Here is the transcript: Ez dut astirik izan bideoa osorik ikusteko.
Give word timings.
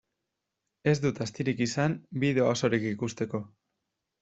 Ez 0.91 0.95
dut 1.03 1.21
astirik 1.25 1.61
izan 1.67 1.95
bideoa 2.25 2.57
osorik 2.57 2.91
ikusteko. 2.95 3.45